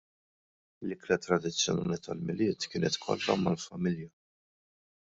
L-ikla 0.87 1.17
tradizzjonali 1.25 2.01
tal-Milied 2.09 2.69
kienet 2.71 2.99
kollha 3.05 3.39
mal-familja. 3.45 4.15